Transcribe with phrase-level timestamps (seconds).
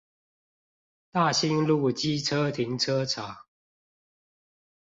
[1.11, 3.45] 大新路機車停車場